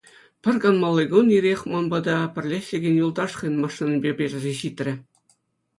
Пӗр 0.41 0.55
канмалли 0.61 1.05
кун 1.11 1.27
ирех 1.37 1.61
ман 1.73 1.85
пата 1.91 2.15
пӗрле 2.37 2.57
ӗҫлекен 2.63 2.95
юлташ 3.03 3.31
хӑйӗн 3.39 3.55
машинипе 3.63 4.11
персе 4.23 4.53
ҫитрӗ. 4.65 4.93